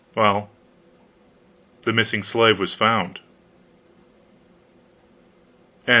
[0.15, 0.49] Well,
[1.83, 3.19] the missing slave was found.